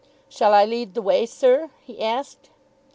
"Shall 0.29 0.55
I 0.55 0.65
lead 0.65 0.95
the 0.95 1.01
way, 1.03 1.27
sir?" 1.27 1.69
he 1.79 2.01
asked. 2.01 2.49